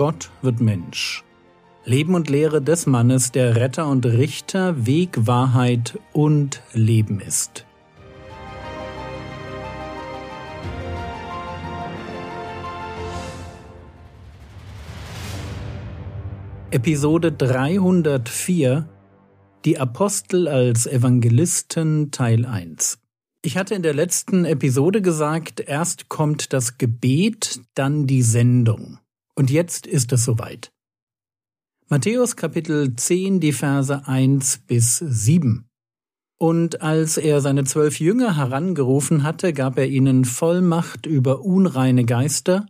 Gott 0.00 0.30
wird 0.40 0.62
Mensch. 0.62 1.22
Leben 1.84 2.14
und 2.14 2.30
Lehre 2.30 2.62
des 2.62 2.86
Mannes, 2.86 3.32
der 3.32 3.56
Retter 3.56 3.86
und 3.86 4.06
Richter, 4.06 4.86
Weg, 4.86 5.26
Wahrheit 5.26 5.98
und 6.14 6.62
Leben 6.72 7.20
ist. 7.20 7.66
Episode 16.70 17.32
304 17.32 18.88
Die 19.66 19.78
Apostel 19.78 20.48
als 20.48 20.86
Evangelisten 20.86 22.10
Teil 22.10 22.46
1 22.46 22.98
ich 23.42 23.56
hatte 23.56 23.74
in 23.74 23.82
der 23.82 23.94
letzten 23.94 24.44
Episode 24.44 25.00
gesagt, 25.00 25.60
erst 25.60 26.10
kommt 26.10 26.52
das 26.52 26.76
Gebet, 26.76 27.60
dann 27.74 28.06
die 28.06 28.20
Sendung. 28.20 28.99
Und 29.40 29.50
jetzt 29.50 29.86
ist 29.86 30.12
es 30.12 30.26
soweit. 30.26 30.70
Matthäus 31.88 32.36
Kapitel 32.36 32.94
10, 32.94 33.40
die 33.40 33.52
Verse 33.52 34.06
1 34.06 34.64
bis 34.66 34.98
7. 34.98 35.66
Und 36.38 36.82
als 36.82 37.16
er 37.16 37.40
seine 37.40 37.64
zwölf 37.64 38.00
Jünger 38.00 38.36
herangerufen 38.36 39.22
hatte, 39.22 39.54
gab 39.54 39.78
er 39.78 39.86
ihnen 39.86 40.26
Vollmacht 40.26 41.06
über 41.06 41.40
unreine 41.40 42.04
Geister, 42.04 42.66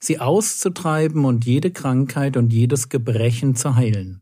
sie 0.00 0.18
auszutreiben 0.18 1.24
und 1.24 1.46
jede 1.46 1.70
Krankheit 1.70 2.36
und 2.36 2.52
jedes 2.52 2.90
Gebrechen 2.90 3.54
zu 3.54 3.76
heilen. 3.76 4.20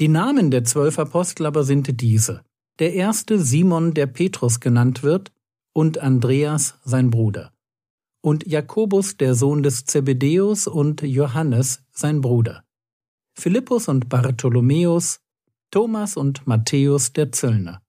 Die 0.00 0.08
Namen 0.08 0.50
der 0.50 0.64
zwölf 0.64 0.98
Apostel 0.98 1.46
aber 1.46 1.64
sind 1.64 2.02
diese 2.02 2.42
der 2.80 2.92
erste 2.92 3.38
Simon, 3.38 3.94
der 3.94 4.08
Petrus 4.08 4.60
genannt 4.60 5.02
wird, 5.02 5.32
und 5.72 5.96
Andreas 5.96 6.78
sein 6.84 7.08
Bruder, 7.08 7.53
und 8.24 8.46
Jakobus, 8.46 9.18
der 9.18 9.34
Sohn 9.34 9.62
des 9.62 9.84
Zebedäus, 9.84 10.66
und 10.66 11.02
Johannes 11.02 11.82
sein 11.92 12.22
Bruder, 12.22 12.64
Philippus 13.38 13.86
und 13.86 14.08
Bartholomäus, 14.08 15.20
Thomas 15.70 16.16
und 16.16 16.46
Matthäus 16.46 17.12
der 17.12 17.32
Zöllner, 17.32 17.82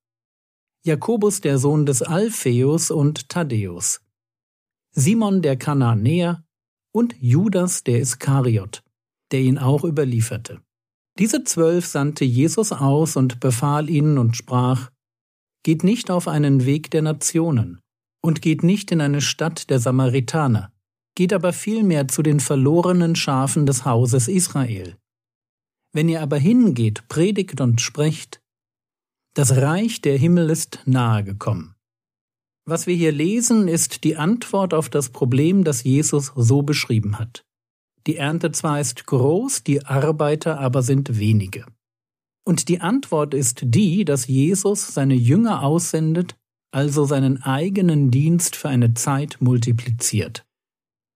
Jakobus, 0.83 1.39
der 1.39 1.58
Sohn 1.58 1.86
des 1.86 2.02
Alpheus 2.02 2.91
und 2.91 3.30
Thaddäus, 3.30 4.02
Simon 4.91 5.41
der 5.41 5.56
Kananäer 5.56 6.44
und 6.91 7.16
Judas 7.17 7.86
der 7.86 8.02
Iskariot, 8.02 8.83
der 9.31 9.39
ihn 9.39 9.58
auch 9.58 9.86
überlieferte. 9.86 10.59
Diese 11.17 11.45
zwölf 11.45 11.86
sandte 11.86 12.25
Jesus 12.25 12.73
aus 12.73 13.16
und 13.16 13.39
befahl 13.39 13.89
ihnen 13.89 14.17
und 14.17 14.36
sprach, 14.36 14.91
Geht 15.63 15.86
nicht 15.86 16.11
auf 16.11 16.28
einen 16.28 16.66
Weg 16.66 16.91
der 16.91 17.03
Nationen 17.03 17.80
und 18.25 18.41
geht 18.41 18.63
nicht 18.63 18.91
in 18.91 19.01
eine 19.01 19.21
Stadt 19.21 19.69
der 19.69 19.79
Samaritaner, 19.79 20.71
geht 21.13 21.31
aber 21.31 21.53
vielmehr 21.53 22.07
zu 22.07 22.23
den 22.23 22.39
verlorenen 22.39 23.15
Schafen 23.15 23.67
des 23.67 23.85
Hauses 23.85 24.27
Israel. 24.27 24.97
Wenn 25.93 26.09
ihr 26.09 26.21
aber 26.21 26.37
hingeht, 26.37 27.07
predigt 27.07 27.61
und 27.61 27.81
sprecht, 27.81 28.41
das 29.35 29.57
Reich 29.57 30.01
der 30.01 30.17
Himmel 30.17 30.49
ist 30.49 30.79
nahe 30.85 31.23
gekommen. 31.23 31.75
Was 32.65 32.87
wir 32.87 32.95
hier 32.95 33.11
lesen, 33.11 33.67
ist 33.67 34.03
die 34.03 34.17
Antwort 34.17 34.73
auf 34.73 34.89
das 34.89 35.09
Problem, 35.09 35.63
das 35.63 35.83
Jesus 35.83 36.33
so 36.35 36.63
beschrieben 36.63 37.19
hat. 37.19 37.45
Die 38.07 38.15
Ernte 38.15 38.51
zwar 38.51 38.81
ist 38.81 39.05
groß, 39.05 39.63
die 39.63 39.85
Arbeiter 39.85 40.59
aber 40.59 40.81
sind 40.81 41.19
wenige. 41.19 41.65
Und 42.43 42.69
die 42.69 42.81
Antwort 42.81 43.35
ist 43.35 43.61
die, 43.63 44.03
dass 44.03 44.25
Jesus 44.25 44.93
seine 44.93 45.15
Jünger 45.15 45.61
aussendet, 45.61 46.35
also 46.75 47.05
seinen 47.05 47.41
eigenen 47.41 48.11
Dienst 48.11 48.57
für 48.57 48.67
eine 48.67 48.93
Zeit 48.93 49.37
multipliziert. 49.39 50.45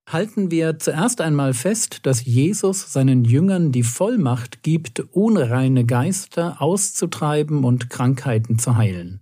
Halten 0.08 0.52
wir 0.52 0.80
zuerst 0.80 1.20
einmal 1.20 1.54
fest, 1.54 2.06
dass 2.06 2.24
Jesus 2.24 2.94
seinen 2.94 3.26
Jüngern 3.26 3.74
die 3.74 3.84
Vollmacht 3.84 4.64
gibt, 4.64 5.02
unreine 5.12 5.86
Geister 5.86 6.62
auszutreiben 6.62 7.66
und 7.66 7.90
Krankheiten 7.90 8.58
zu 8.58 8.78
heilen. 8.78 9.20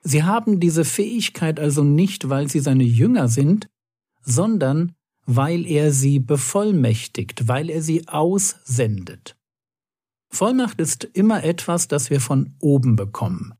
Sie 0.00 0.22
haben 0.22 0.60
diese 0.60 0.84
Fähigkeit 0.84 1.58
also 1.58 1.82
nicht, 1.82 2.28
weil 2.28 2.48
sie 2.48 2.60
seine 2.60 2.84
Jünger 2.84 3.26
sind, 3.26 3.68
sondern 4.22 4.92
weil 5.26 5.66
er 5.66 5.90
sie 5.90 6.20
bevollmächtigt, 6.20 7.48
weil 7.48 7.68
er 7.68 7.82
sie 7.82 8.06
aussendet. 8.06 9.36
Vollmacht 10.30 10.80
ist 10.80 11.02
immer 11.02 11.42
etwas, 11.42 11.88
das 11.88 12.10
wir 12.10 12.20
von 12.20 12.54
oben 12.60 12.94
bekommen. 12.94 13.57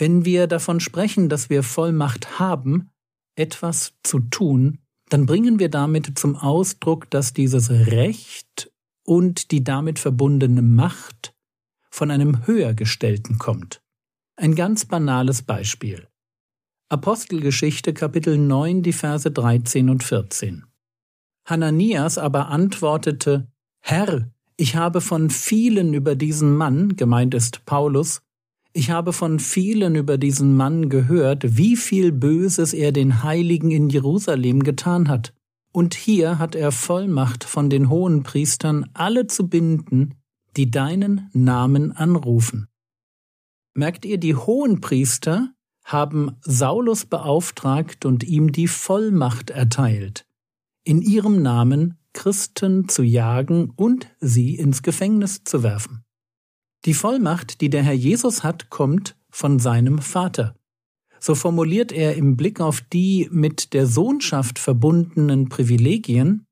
Wenn 0.00 0.24
wir 0.24 0.46
davon 0.46 0.80
sprechen, 0.80 1.28
dass 1.28 1.50
wir 1.50 1.62
Vollmacht 1.62 2.38
haben, 2.38 2.88
etwas 3.36 3.92
zu 4.02 4.20
tun, 4.20 4.78
dann 5.10 5.26
bringen 5.26 5.58
wir 5.58 5.68
damit 5.68 6.18
zum 6.18 6.36
Ausdruck, 6.36 7.10
dass 7.10 7.34
dieses 7.34 7.68
Recht 7.68 8.72
und 9.04 9.50
die 9.50 9.62
damit 9.62 9.98
verbundene 9.98 10.62
Macht 10.62 11.34
von 11.90 12.10
einem 12.10 12.46
Höhergestellten 12.46 13.38
kommt. 13.38 13.82
Ein 14.36 14.54
ganz 14.54 14.86
banales 14.86 15.42
Beispiel. 15.42 16.08
Apostelgeschichte 16.88 17.92
Kapitel 17.92 18.38
9, 18.38 18.82
die 18.82 18.94
Verse 18.94 19.30
13 19.30 19.90
und 19.90 20.02
14. 20.02 20.64
Hananias 21.44 22.16
aber 22.16 22.48
antwortete, 22.48 23.52
Herr, 23.80 24.30
ich 24.56 24.76
habe 24.76 25.02
von 25.02 25.28
vielen 25.28 25.92
über 25.92 26.14
diesen 26.14 26.56
Mann, 26.56 26.96
gemeint 26.96 27.34
ist 27.34 27.66
Paulus, 27.66 28.22
ich 28.72 28.90
habe 28.90 29.12
von 29.12 29.38
vielen 29.38 29.94
über 29.96 30.16
diesen 30.16 30.56
Mann 30.56 30.88
gehört, 30.88 31.56
wie 31.56 31.76
viel 31.76 32.12
Böses 32.12 32.72
er 32.72 32.92
den 32.92 33.22
Heiligen 33.22 33.70
in 33.70 33.88
Jerusalem 33.88 34.62
getan 34.62 35.08
hat. 35.08 35.34
Und 35.72 35.94
hier 35.94 36.38
hat 36.38 36.54
er 36.54 36.72
Vollmacht 36.72 37.44
von 37.44 37.70
den 37.70 37.88
hohen 37.88 38.22
Priestern, 38.22 38.88
alle 38.94 39.26
zu 39.26 39.48
binden, 39.48 40.14
die 40.56 40.70
deinen 40.70 41.30
Namen 41.32 41.92
anrufen. 41.92 42.66
Merkt 43.74 44.04
ihr, 44.04 44.18
die 44.18 44.34
hohen 44.34 44.80
Priester 44.80 45.52
haben 45.84 46.36
Saulus 46.42 47.06
beauftragt 47.06 48.04
und 48.04 48.24
ihm 48.24 48.52
die 48.52 48.68
Vollmacht 48.68 49.50
erteilt, 49.50 50.26
in 50.84 51.02
ihrem 51.02 51.42
Namen 51.42 51.98
Christen 52.12 52.88
zu 52.88 53.02
jagen 53.02 53.70
und 53.76 54.08
sie 54.20 54.56
ins 54.56 54.82
Gefängnis 54.82 55.44
zu 55.44 55.62
werfen. 55.62 56.04
Die 56.86 56.94
Vollmacht, 56.94 57.60
die 57.60 57.68
der 57.68 57.82
Herr 57.82 57.92
Jesus 57.92 58.42
hat, 58.42 58.70
kommt 58.70 59.16
von 59.30 59.58
seinem 59.58 59.98
Vater. 59.98 60.54
So 61.18 61.34
formuliert 61.34 61.92
er 61.92 62.16
im 62.16 62.38
Blick 62.38 62.60
auf 62.60 62.80
die 62.80 63.28
mit 63.30 63.74
der 63.74 63.86
Sohnschaft 63.86 64.58
verbundenen 64.58 65.50
Privilegien 65.50 66.46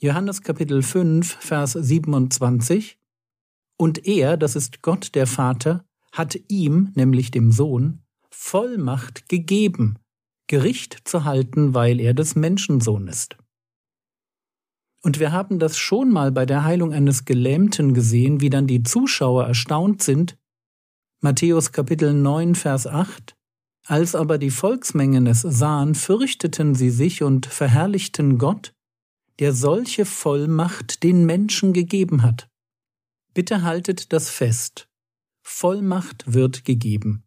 Johannes 0.00 0.42
Kapitel 0.42 0.84
5, 0.84 1.38
Vers 1.40 1.72
27 1.72 3.00
Und 3.76 4.06
er, 4.06 4.36
das 4.36 4.54
ist 4.54 4.82
Gott 4.82 5.16
der 5.16 5.26
Vater, 5.26 5.84
hat 6.12 6.38
ihm, 6.46 6.92
nämlich 6.94 7.32
dem 7.32 7.50
Sohn, 7.50 8.04
Vollmacht 8.30 9.28
gegeben, 9.28 9.98
Gericht 10.46 10.96
zu 11.02 11.24
halten, 11.24 11.74
weil 11.74 11.98
er 11.98 12.14
des 12.14 12.36
Menschensohn 12.36 13.08
ist. 13.08 13.36
Und 15.02 15.20
wir 15.20 15.32
haben 15.32 15.58
das 15.58 15.78
schon 15.78 16.10
mal 16.10 16.32
bei 16.32 16.44
der 16.44 16.64
Heilung 16.64 16.92
eines 16.92 17.24
Gelähmten 17.24 17.94
gesehen, 17.94 18.40
wie 18.40 18.50
dann 18.50 18.66
die 18.66 18.82
Zuschauer 18.82 19.46
erstaunt 19.46 20.02
sind. 20.02 20.36
Matthäus 21.20 21.72
Kapitel 21.72 22.12
9, 22.12 22.54
Vers 22.54 22.86
8. 22.86 23.36
Als 23.86 24.14
aber 24.14 24.38
die 24.38 24.50
Volksmengen 24.50 25.26
es 25.26 25.42
sahen, 25.42 25.94
fürchteten 25.94 26.74
sie 26.74 26.90
sich 26.90 27.22
und 27.22 27.46
verherrlichten 27.46 28.38
Gott, 28.38 28.74
der 29.38 29.52
solche 29.52 30.04
Vollmacht 30.04 31.02
den 31.02 31.24
Menschen 31.24 31.72
gegeben 31.72 32.22
hat. 32.22 32.48
Bitte 33.34 33.62
haltet 33.62 34.12
das 34.12 34.30
fest. 34.30 34.88
Vollmacht 35.42 36.32
wird 36.32 36.64
gegeben. 36.64 37.22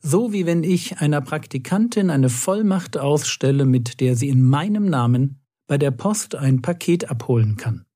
So 0.00 0.32
wie 0.32 0.46
wenn 0.46 0.62
ich 0.62 0.98
einer 0.98 1.20
Praktikantin 1.20 2.10
eine 2.10 2.28
Vollmacht 2.28 2.98
ausstelle, 2.98 3.64
mit 3.64 4.00
der 4.00 4.14
sie 4.14 4.28
in 4.28 4.42
meinem 4.42 4.86
Namen 4.86 5.41
bei 5.66 5.78
der 5.78 5.90
Post 5.90 6.34
ein 6.34 6.62
Paket 6.62 7.10
abholen 7.10 7.56
kann. 7.56 7.86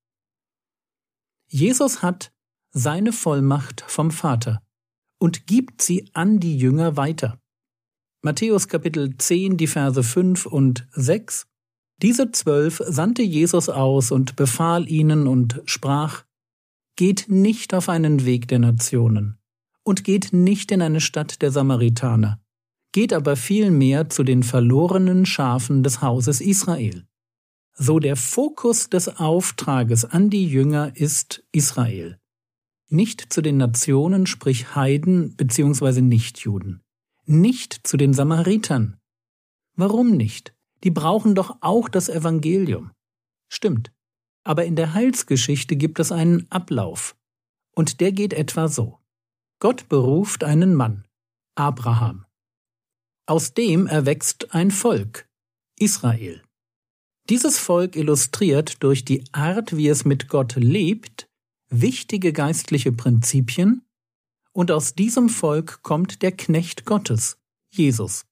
Jesus 1.47 2.01
hat 2.01 2.31
seine 2.71 3.13
Vollmacht 3.13 3.81
vom 3.87 4.11
Vater 4.11 4.61
und 5.19 5.47
gibt 5.47 5.81
sie 5.81 6.09
an 6.13 6.39
die 6.39 6.57
Jünger 6.57 6.97
weiter. 6.97 7.39
Matthäus 8.21 8.67
Kapitel 8.67 9.17
10, 9.17 9.57
die 9.57 9.67
Verse 9.67 10.03
5 10.03 10.45
und 10.45 10.87
6. 10.91 11.47
Diese 12.01 12.31
zwölf 12.31 12.81
sandte 12.85 13.23
Jesus 13.23 13.69
aus 13.69 14.11
und 14.11 14.35
befahl 14.35 14.89
ihnen 14.89 15.27
und 15.27 15.61
sprach, 15.65 16.25
Geht 16.95 17.25
nicht 17.29 17.73
auf 17.73 17.89
einen 17.89 18.25
Weg 18.25 18.47
der 18.47 18.59
Nationen, 18.59 19.37
und 19.83 20.03
geht 20.03 20.33
nicht 20.33 20.71
in 20.71 20.81
eine 20.81 20.99
Stadt 20.99 21.41
der 21.41 21.51
Samaritaner, 21.51 22.41
geht 22.91 23.13
aber 23.13 23.35
vielmehr 23.35 24.09
zu 24.09 24.23
den 24.23 24.43
verlorenen 24.43 25.25
Schafen 25.25 25.83
des 25.83 26.01
Hauses 26.01 26.41
Israel. 26.41 27.05
So 27.79 27.99
der 27.99 28.15
Fokus 28.15 28.89
des 28.89 29.07
Auftrages 29.19 30.03
an 30.03 30.31
die 30.31 30.47
Jünger 30.47 30.95
ist 30.95 31.43
Israel. 31.51 32.19
Nicht 32.89 33.31
zu 33.31 33.41
den 33.41 33.57
Nationen, 33.57 34.25
sprich 34.25 34.73
Heiden 34.75 35.35
bzw. 35.35 36.01
Nichtjuden. 36.01 36.81
Nicht 37.25 37.85
zu 37.85 37.97
den 37.97 38.13
Samaritern. 38.13 38.97
Warum 39.75 40.17
nicht? 40.17 40.55
Die 40.83 40.89
brauchen 40.89 41.35
doch 41.35 41.57
auch 41.61 41.87
das 41.87 42.09
Evangelium. 42.09 42.91
Stimmt. 43.47 43.91
Aber 44.43 44.65
in 44.65 44.75
der 44.75 44.95
Heilsgeschichte 44.95 45.75
gibt 45.75 45.99
es 45.99 46.11
einen 46.11 46.49
Ablauf. 46.49 47.15
Und 47.75 47.99
der 48.01 48.11
geht 48.11 48.33
etwa 48.33 48.69
so. 48.69 48.97
Gott 49.59 49.87
beruft 49.87 50.43
einen 50.43 50.73
Mann, 50.73 51.05
Abraham. 51.53 52.25
Aus 53.27 53.53
dem 53.53 53.85
erwächst 53.85 54.55
ein 54.55 54.71
Volk, 54.71 55.29
Israel. 55.77 56.41
Dieses 57.29 57.59
Volk 57.59 57.97
illustriert 57.97 58.81
durch 58.83 59.03
die 59.03 59.25
Art, 59.33 59.75
wie 59.75 59.89
es 59.89 60.05
mit 60.05 60.29
Gott 60.29 60.55
lebt, 60.55 61.27
wichtige 61.69 62.31
geistliche 62.31 62.93
Prinzipien, 62.93 63.81
und 64.53 64.71
aus 64.71 64.95
diesem 64.95 65.27
Volk 65.27 65.83
kommt 65.83 66.21
der 66.21 66.31
Knecht 66.31 66.85
Gottes, 66.85 67.37
Jesus. 67.69 68.25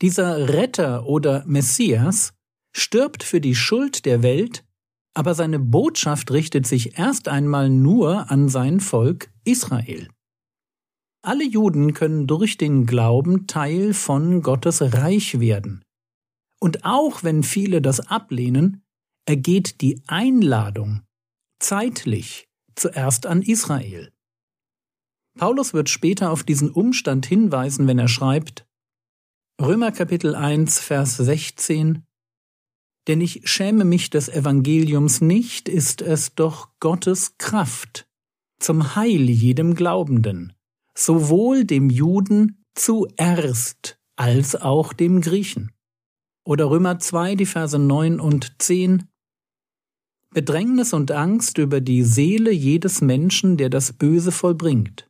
Dieser 0.00 0.48
Retter 0.48 1.06
oder 1.06 1.44
Messias 1.46 2.32
stirbt 2.72 3.24
für 3.24 3.40
die 3.40 3.54
Schuld 3.54 4.06
der 4.06 4.22
Welt, 4.22 4.64
aber 5.12 5.34
seine 5.34 5.58
Botschaft 5.58 6.30
richtet 6.30 6.66
sich 6.66 6.98
erst 6.98 7.28
einmal 7.28 7.68
nur 7.68 8.30
an 8.30 8.48
sein 8.48 8.80
Volk 8.80 9.30
Israel. 9.44 10.08
Alle 11.20 11.44
Juden 11.44 11.94
können 11.94 12.26
durch 12.26 12.56
den 12.56 12.86
Glauben 12.86 13.46
Teil 13.46 13.92
von 13.92 14.40
Gottes 14.40 14.80
Reich 14.80 15.40
werden. 15.40 15.82
Und 16.62 16.84
auch 16.84 17.24
wenn 17.24 17.42
viele 17.42 17.82
das 17.82 17.98
ablehnen, 17.98 18.84
ergeht 19.26 19.80
die 19.80 20.00
Einladung 20.06 21.02
zeitlich 21.58 22.48
zuerst 22.76 23.26
an 23.26 23.42
Israel. 23.42 24.12
Paulus 25.36 25.74
wird 25.74 25.88
später 25.88 26.30
auf 26.30 26.44
diesen 26.44 26.70
Umstand 26.70 27.26
hinweisen, 27.26 27.88
wenn 27.88 27.98
er 27.98 28.06
schreibt 28.06 28.64
Römer 29.60 29.90
Kapitel 29.90 30.36
1 30.36 30.78
Vers 30.78 31.16
16 31.16 32.04
Denn 33.08 33.20
ich 33.20 33.40
schäme 33.50 33.84
mich 33.84 34.10
des 34.10 34.28
Evangeliums 34.28 35.20
nicht, 35.20 35.68
ist 35.68 36.00
es 36.00 36.36
doch 36.36 36.68
Gottes 36.78 37.38
Kraft 37.38 38.08
zum 38.60 38.94
Heil 38.94 39.28
jedem 39.28 39.74
Glaubenden, 39.74 40.52
sowohl 40.96 41.64
dem 41.64 41.90
Juden 41.90 42.64
zuerst 42.76 43.98
als 44.14 44.54
auch 44.54 44.92
dem 44.92 45.22
Griechen. 45.22 45.72
Oder 46.44 46.70
Römer 46.70 46.98
2, 46.98 47.36
die 47.36 47.46
Verse 47.46 47.78
9 47.78 48.20
und 48.20 48.60
10. 48.60 49.08
Bedrängnis 50.30 50.92
und 50.92 51.12
Angst 51.12 51.58
über 51.58 51.80
die 51.80 52.02
Seele 52.02 52.50
jedes 52.50 53.00
Menschen, 53.00 53.56
der 53.56 53.70
das 53.70 53.92
Böse 53.92 54.32
vollbringt, 54.32 55.08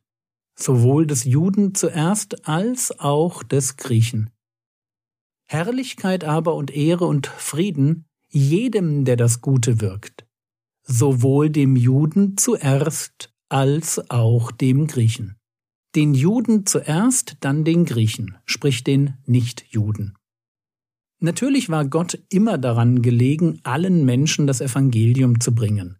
sowohl 0.55 1.07
des 1.07 1.23
Juden 1.23 1.73
zuerst 1.73 2.47
als 2.47 2.99
auch 2.99 3.41
des 3.41 3.77
Griechen. 3.77 4.29
Herrlichkeit 5.45 6.23
aber 6.23 6.55
und 6.55 6.71
Ehre 6.71 7.05
und 7.05 7.27
Frieden 7.27 8.05
jedem, 8.29 9.05
der 9.05 9.15
das 9.15 9.41
Gute 9.41 9.81
wirkt, 9.81 10.25
sowohl 10.83 11.49
dem 11.49 11.75
Juden 11.75 12.37
zuerst 12.37 13.33
als 13.49 14.09
auch 14.09 14.51
dem 14.51 14.87
Griechen 14.87 15.37
den 15.95 16.13
Juden 16.15 16.65
zuerst, 16.65 17.37
dann 17.41 17.63
den 17.63 17.85
Griechen, 17.85 18.37
sprich 18.45 18.83
den 18.83 19.17
Nichtjuden. 19.25 20.17
Natürlich 21.23 21.69
war 21.69 21.85
Gott 21.85 22.21
immer 22.27 22.57
daran 22.57 23.01
gelegen, 23.01 23.61
allen 23.63 24.03
Menschen 24.03 24.45
das 24.45 24.59
Evangelium 24.59 25.39
zu 25.39 25.55
bringen. 25.55 25.97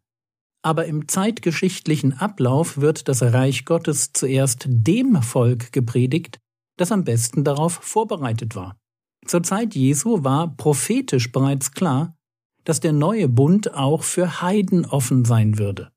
Aber 0.61 0.85
im 0.85 1.07
zeitgeschichtlichen 1.07 2.11
Ablauf 2.11 2.81
wird 2.81 3.07
das 3.07 3.21
Reich 3.21 3.63
Gottes 3.63 4.11
zuerst 4.11 4.65
dem 4.67 5.21
Volk 5.21 5.71
gepredigt, 5.71 6.39
das 6.75 6.91
am 6.91 7.05
besten 7.05 7.45
darauf 7.45 7.75
vorbereitet 7.75 8.57
war. 8.57 8.77
Zur 9.25 9.43
Zeit 9.43 9.75
Jesu 9.75 10.25
war 10.25 10.57
prophetisch 10.57 11.31
bereits 11.31 11.71
klar, 11.71 12.17
dass 12.65 12.81
der 12.81 12.91
neue 12.91 13.29
Bund 13.29 13.73
auch 13.73 14.03
für 14.03 14.41
Heiden 14.41 14.85
offen 14.85 15.23
sein 15.23 15.57
würde. 15.57 15.93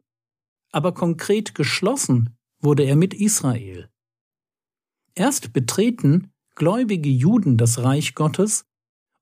Aber 0.70 0.94
konkret 0.94 1.56
geschlossen 1.56 2.36
wurde 2.60 2.84
er 2.84 2.94
mit 2.94 3.12
Israel. 3.12 3.88
Erst 5.16 5.52
betreten 5.52 6.30
gläubige 6.54 7.10
Juden 7.10 7.56
das 7.56 7.82
Reich 7.82 8.14
Gottes 8.14 8.66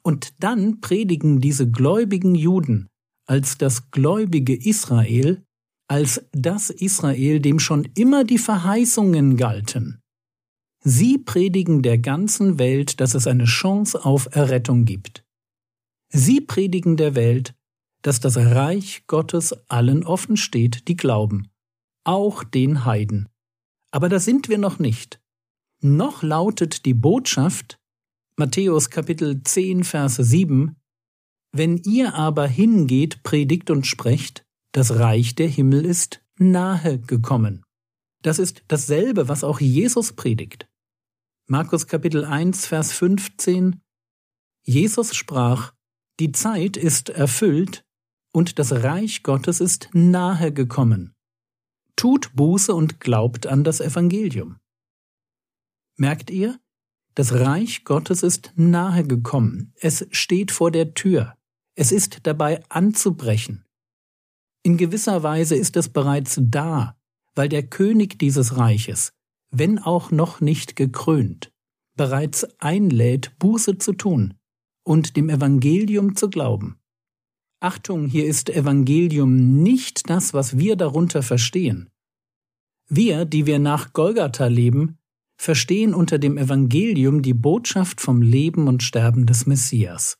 und 0.04 0.34
dann 0.38 0.80
predigen 0.80 1.40
diese 1.40 1.68
gläubigen 1.70 2.34
Juden 2.34 2.88
als 3.26 3.56
das 3.56 3.90
gläubige 3.90 4.54
Israel, 4.54 5.42
als 5.88 6.26
das 6.32 6.70
Israel, 6.70 7.40
dem 7.40 7.58
schon 7.58 7.88
immer 7.94 8.24
die 8.24 8.38
Verheißungen 8.38 9.36
galten. 9.36 10.00
Sie 10.80 11.16
predigen 11.16 11.82
der 11.82 11.96
ganzen 11.96 12.58
Welt, 12.58 13.00
dass 13.00 13.14
es 13.14 13.26
eine 13.26 13.44
Chance 13.44 14.04
auf 14.04 14.28
Errettung 14.32 14.84
gibt. 14.84 15.24
Sie 16.10 16.42
predigen 16.42 16.98
der 16.98 17.14
Welt, 17.14 17.54
dass 18.02 18.20
das 18.20 18.36
Reich 18.36 19.06
Gottes 19.06 19.54
allen 19.70 20.04
offen 20.04 20.36
steht, 20.36 20.86
die 20.88 20.96
glauben, 20.96 21.48
auch 22.04 22.44
den 22.44 22.84
Heiden. 22.84 23.30
Aber 23.90 24.10
da 24.10 24.20
sind 24.20 24.50
wir 24.50 24.58
noch 24.58 24.78
nicht. 24.78 25.20
Noch 25.80 26.22
lautet 26.22 26.84
die 26.84 26.92
Botschaft, 26.92 27.78
Matthäus 28.36 28.90
Kapitel 28.90 29.44
10, 29.44 29.84
Verse 29.84 30.24
7, 30.24 30.74
Wenn 31.52 31.76
ihr 31.84 32.14
aber 32.14 32.48
hingeht, 32.48 33.22
predigt 33.22 33.70
und 33.70 33.86
sprecht, 33.86 34.44
das 34.72 34.98
Reich 34.98 35.36
der 35.36 35.46
Himmel 35.46 35.84
ist 35.84 36.20
nahe 36.36 36.98
gekommen. 36.98 37.64
Das 38.22 38.40
ist 38.40 38.64
dasselbe, 38.66 39.28
was 39.28 39.44
auch 39.44 39.60
Jesus 39.60 40.14
predigt. 40.14 40.68
Markus 41.46 41.86
Kapitel 41.86 42.24
1, 42.24 42.66
Vers 42.66 42.92
15 42.92 43.80
Jesus 44.64 45.14
sprach, 45.14 45.72
Die 46.18 46.32
Zeit 46.32 46.76
ist 46.76 47.10
erfüllt 47.10 47.84
und 48.32 48.58
das 48.58 48.72
Reich 48.72 49.22
Gottes 49.22 49.60
ist 49.60 49.90
nahe 49.92 50.52
gekommen. 50.52 51.14
Tut 51.94 52.34
Buße 52.34 52.74
und 52.74 52.98
glaubt 52.98 53.46
an 53.46 53.62
das 53.62 53.80
Evangelium. 53.80 54.58
Merkt 55.96 56.30
ihr? 56.30 56.58
Das 57.14 57.32
Reich 57.32 57.84
Gottes 57.84 58.22
ist 58.24 58.52
nahe 58.56 59.06
gekommen. 59.06 59.72
Es 59.80 60.06
steht 60.10 60.50
vor 60.50 60.72
der 60.72 60.94
Tür. 60.94 61.34
Es 61.76 61.92
ist 61.92 62.26
dabei 62.26 62.62
anzubrechen. 62.68 63.64
In 64.64 64.76
gewisser 64.76 65.22
Weise 65.22 65.54
ist 65.54 65.76
es 65.76 65.88
bereits 65.88 66.40
da, 66.42 66.96
weil 67.34 67.48
der 67.48 67.64
König 67.64 68.18
dieses 68.18 68.56
Reiches, 68.56 69.12
wenn 69.50 69.78
auch 69.78 70.10
noch 70.10 70.40
nicht 70.40 70.74
gekrönt, 70.74 71.52
bereits 71.96 72.44
einlädt, 72.58 73.38
Buße 73.38 73.78
zu 73.78 73.92
tun 73.92 74.34
und 74.82 75.16
dem 75.16 75.28
Evangelium 75.28 76.16
zu 76.16 76.28
glauben. 76.28 76.80
Achtung, 77.60 78.08
hier 78.08 78.26
ist 78.26 78.50
Evangelium 78.50 79.62
nicht 79.62 80.10
das, 80.10 80.34
was 80.34 80.58
wir 80.58 80.76
darunter 80.76 81.22
verstehen. 81.22 81.90
Wir, 82.88 83.24
die 83.24 83.46
wir 83.46 83.58
nach 83.58 83.92
Golgatha 83.92 84.46
leben, 84.46 84.98
verstehen 85.36 85.94
unter 85.94 86.18
dem 86.18 86.38
Evangelium 86.38 87.22
die 87.22 87.34
Botschaft 87.34 88.00
vom 88.00 88.22
Leben 88.22 88.68
und 88.68 88.82
Sterben 88.82 89.26
des 89.26 89.46
Messias. 89.46 90.16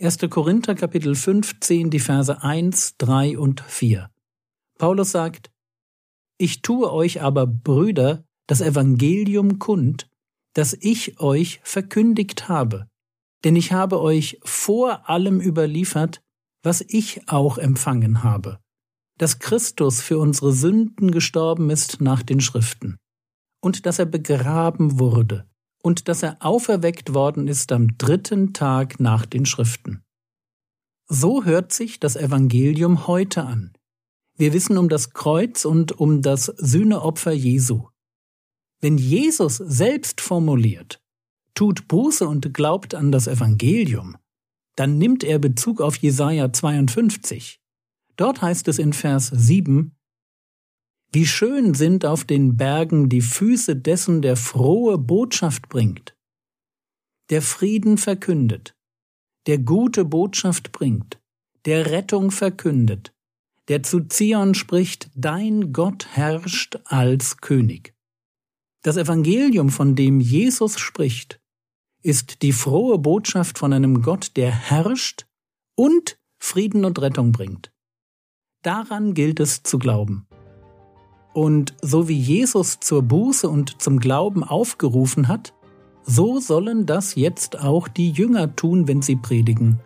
1. 0.00 0.18
Korinther 0.28 0.74
Kapitel 0.74 1.14
15, 1.14 1.90
die 1.90 2.00
Verse 2.00 2.42
1, 2.42 2.96
3 2.98 3.38
und 3.38 3.60
4. 3.60 4.10
Paulus 4.78 5.12
sagt, 5.12 5.50
Ich 6.36 6.62
tue 6.62 6.92
euch 6.92 7.22
aber, 7.22 7.46
Brüder, 7.46 8.24
das 8.46 8.60
Evangelium 8.60 9.58
kund, 9.58 10.08
das 10.54 10.76
ich 10.80 11.20
euch 11.20 11.60
verkündigt 11.62 12.48
habe, 12.48 12.88
denn 13.44 13.56
ich 13.56 13.72
habe 13.72 14.00
euch 14.00 14.40
vor 14.42 15.08
allem 15.08 15.40
überliefert, 15.40 16.22
was 16.62 16.80
ich 16.80 17.28
auch 17.28 17.58
empfangen 17.58 18.24
habe, 18.24 18.58
dass 19.18 19.38
Christus 19.38 20.00
für 20.00 20.18
unsere 20.18 20.52
Sünden 20.52 21.10
gestorben 21.10 21.70
ist 21.70 22.00
nach 22.00 22.22
den 22.22 22.40
Schriften 22.40 22.96
und 23.64 23.86
dass 23.86 23.98
er 23.98 24.04
begraben 24.04 24.98
wurde 24.98 25.48
und 25.82 26.08
dass 26.08 26.22
er 26.22 26.36
auferweckt 26.40 27.14
worden 27.14 27.48
ist 27.48 27.72
am 27.72 27.96
dritten 27.96 28.52
Tag 28.52 29.00
nach 29.00 29.24
den 29.24 29.46
Schriften. 29.46 30.04
So 31.08 31.44
hört 31.44 31.72
sich 31.72 31.98
das 31.98 32.14
Evangelium 32.14 33.06
heute 33.06 33.44
an. 33.44 33.72
Wir 34.36 34.52
wissen 34.52 34.76
um 34.76 34.90
das 34.90 35.14
Kreuz 35.14 35.64
und 35.64 35.92
um 35.92 36.20
das 36.20 36.44
Sühneopfer 36.44 37.32
Jesu. 37.32 37.88
Wenn 38.80 38.98
Jesus 38.98 39.56
selbst 39.56 40.20
formuliert, 40.20 41.00
tut 41.54 41.88
Buße 41.88 42.28
und 42.28 42.52
glaubt 42.52 42.94
an 42.94 43.12
das 43.12 43.26
Evangelium, 43.26 44.18
dann 44.76 44.98
nimmt 44.98 45.24
er 45.24 45.38
Bezug 45.38 45.80
auf 45.80 45.96
Jesaja 45.96 46.52
52. 46.52 47.60
Dort 48.16 48.42
heißt 48.42 48.68
es 48.68 48.78
in 48.78 48.92
Vers 48.92 49.28
7, 49.28 49.96
wie 51.14 51.26
schön 51.26 51.74
sind 51.74 52.04
auf 52.04 52.24
den 52.24 52.56
Bergen 52.56 53.08
die 53.08 53.20
Füße 53.20 53.76
dessen, 53.76 54.20
der 54.20 54.36
frohe 54.36 54.98
Botschaft 54.98 55.68
bringt, 55.68 56.16
der 57.30 57.40
Frieden 57.40 57.98
verkündet, 57.98 58.76
der 59.46 59.58
gute 59.58 60.04
Botschaft 60.04 60.72
bringt, 60.72 61.20
der 61.66 61.92
Rettung 61.92 62.32
verkündet, 62.32 63.14
der 63.68 63.82
zu 63.84 64.00
Zion 64.00 64.54
spricht, 64.54 65.08
dein 65.14 65.72
Gott 65.72 66.06
herrscht 66.10 66.78
als 66.84 67.36
König. 67.36 67.94
Das 68.82 68.96
Evangelium, 68.96 69.70
von 69.70 69.94
dem 69.94 70.20
Jesus 70.20 70.78
spricht, 70.78 71.40
ist 72.02 72.42
die 72.42 72.52
frohe 72.52 72.98
Botschaft 72.98 73.56
von 73.58 73.72
einem 73.72 74.02
Gott, 74.02 74.32
der 74.36 74.50
herrscht 74.50 75.26
und 75.76 76.18
Frieden 76.38 76.84
und 76.84 77.00
Rettung 77.00 77.32
bringt. 77.32 77.72
Daran 78.62 79.14
gilt 79.14 79.40
es 79.40 79.62
zu 79.62 79.78
glauben. 79.78 80.26
Und 81.34 81.74
so 81.82 82.08
wie 82.08 82.16
Jesus 82.16 82.78
zur 82.78 83.02
Buße 83.02 83.48
und 83.48 83.82
zum 83.82 83.98
Glauben 83.98 84.44
aufgerufen 84.44 85.26
hat, 85.26 85.52
so 86.04 86.38
sollen 86.38 86.86
das 86.86 87.16
jetzt 87.16 87.58
auch 87.58 87.88
die 87.88 88.12
Jünger 88.12 88.54
tun, 88.54 88.86
wenn 88.86 89.02
sie 89.02 89.16
predigen. 89.16 89.80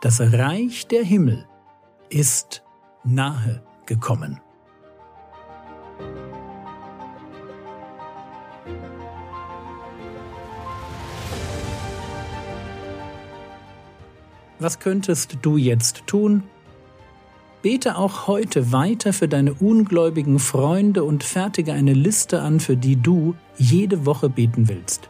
Das 0.00 0.20
Reich 0.20 0.86
der 0.88 1.04
Himmel 1.04 1.46
ist 2.08 2.62
nahe 3.04 3.62
gekommen. 3.84 4.40
Was 14.58 14.78
könntest 14.78 15.36
du 15.42 15.58
jetzt 15.58 16.06
tun? 16.06 16.44
Bete 17.64 17.96
auch 17.96 18.26
heute 18.26 18.72
weiter 18.72 19.14
für 19.14 19.26
deine 19.26 19.54
ungläubigen 19.54 20.38
Freunde 20.38 21.02
und 21.02 21.24
fertige 21.24 21.72
eine 21.72 21.94
Liste 21.94 22.42
an, 22.42 22.60
für 22.60 22.76
die 22.76 22.96
du 22.96 23.36
jede 23.56 24.04
Woche 24.04 24.28
beten 24.28 24.68
willst. 24.68 25.08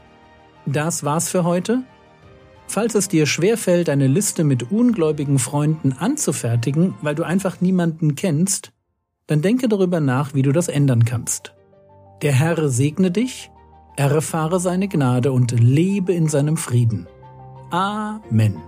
Das 0.64 1.02
war's 1.02 1.28
für 1.28 1.42
heute. 1.42 1.82
Falls 2.68 2.94
es 2.94 3.08
dir 3.08 3.26
schwerfällt, 3.26 3.88
eine 3.88 4.06
Liste 4.06 4.44
mit 4.44 4.70
ungläubigen 4.70 5.40
Freunden 5.40 5.94
anzufertigen, 5.94 6.94
weil 7.02 7.16
du 7.16 7.24
einfach 7.24 7.60
niemanden 7.60 8.14
kennst, 8.14 8.70
dann 9.26 9.42
denke 9.42 9.66
darüber 9.66 9.98
nach, 9.98 10.32
wie 10.32 10.42
du 10.42 10.52
das 10.52 10.68
ändern 10.68 11.04
kannst. 11.04 11.54
Der 12.22 12.34
Herr 12.34 12.68
segne 12.68 13.10
dich, 13.10 13.50
erfahre 13.96 14.60
seine 14.60 14.86
Gnade 14.86 15.32
und 15.32 15.50
lebe 15.58 16.12
in 16.12 16.28
seinem 16.28 16.56
Frieden. 16.56 17.08
Amen. 17.70 18.58